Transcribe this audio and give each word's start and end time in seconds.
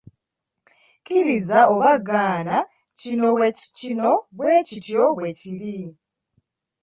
Kkiriza 0.99 1.59
oba 1.73 1.91
gaana 2.07 2.57
kino 2.99 3.27
bwe 4.41 4.57
kityo 4.67 5.03
bwe 5.17 5.29
kiri. 5.39 5.77